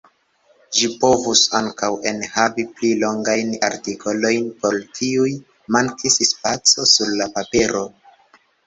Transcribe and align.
Ĝi 0.77 0.87
povus 1.03 1.43
ankaŭ 1.59 1.89
enhavi 2.13 2.65
pli 2.79 2.91
longajn 3.03 3.53
artikolojn, 3.69 4.51
por 4.65 4.81
kiuj 4.97 5.31
mankis 5.77 6.21
spaco 6.33 6.91
sur 6.97 7.19
la 7.23 7.33
papero. 7.39 7.89